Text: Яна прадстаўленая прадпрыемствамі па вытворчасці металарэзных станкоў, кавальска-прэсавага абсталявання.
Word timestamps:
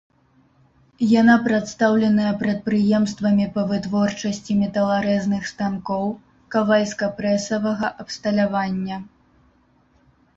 Яна 1.21 1.33
прадстаўленая 1.47 2.29
прадпрыемствамі 2.39 3.45
па 3.57 3.65
вытворчасці 3.71 4.55
металарэзных 4.61 5.45
станкоў, 5.51 6.09
кавальска-прэсавага 6.55 7.87
абсталявання. 8.05 8.97